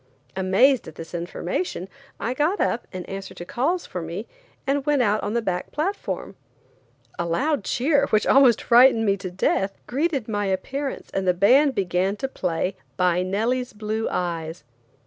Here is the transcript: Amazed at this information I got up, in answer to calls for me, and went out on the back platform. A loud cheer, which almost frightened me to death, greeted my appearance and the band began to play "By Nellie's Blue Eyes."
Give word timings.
Amazed 0.35 0.87
at 0.87 0.95
this 0.95 1.13
information 1.13 1.87
I 2.19 2.33
got 2.33 2.59
up, 2.59 2.87
in 2.91 3.05
answer 3.05 3.35
to 3.35 3.45
calls 3.45 3.85
for 3.85 4.01
me, 4.01 4.25
and 4.65 4.83
went 4.83 5.03
out 5.03 5.21
on 5.21 5.35
the 5.35 5.43
back 5.43 5.71
platform. 5.71 6.35
A 7.19 7.25
loud 7.27 7.63
cheer, 7.63 8.07
which 8.07 8.25
almost 8.25 8.63
frightened 8.63 9.05
me 9.05 9.15
to 9.17 9.29
death, 9.29 9.77
greeted 9.85 10.27
my 10.27 10.47
appearance 10.47 11.11
and 11.13 11.27
the 11.27 11.35
band 11.35 11.75
began 11.75 12.15
to 12.15 12.27
play 12.27 12.75
"By 12.97 13.21
Nellie's 13.21 13.73
Blue 13.73 14.07
Eyes." 14.09 14.63